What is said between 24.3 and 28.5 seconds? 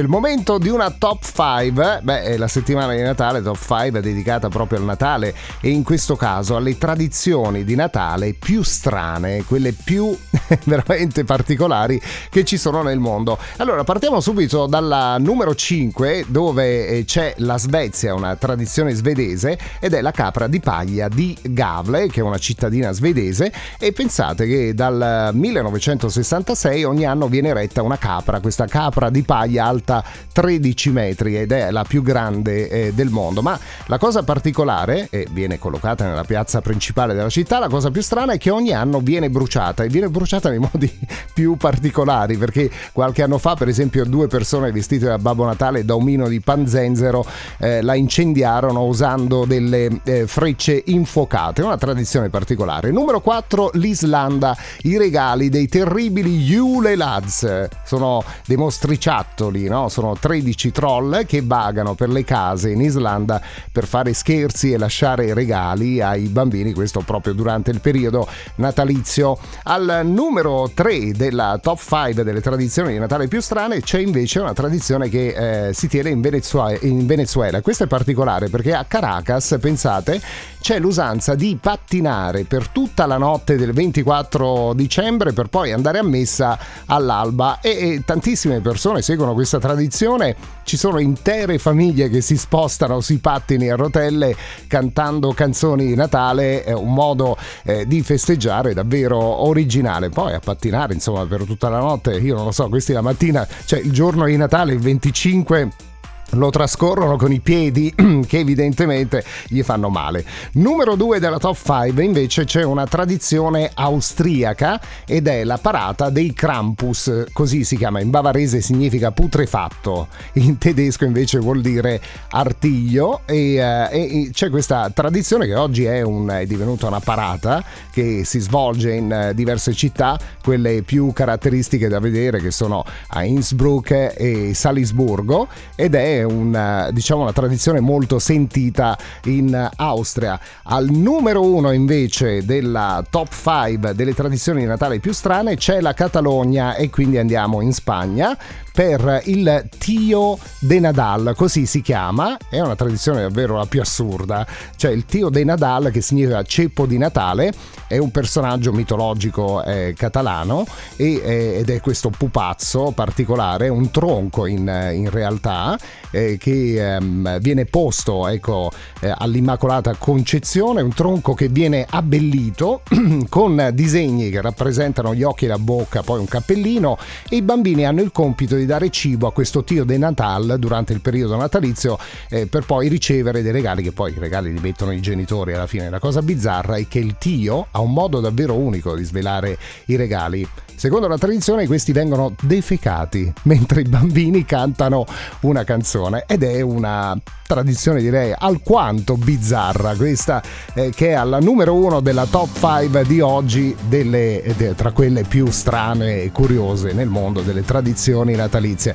che dal 1966 ogni anno viene retta una capra,